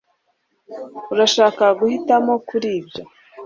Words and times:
Urashaka 1.13 1.63
guhitamo 1.79 2.33
kuri 2.47 2.67
ibyo 2.79 3.03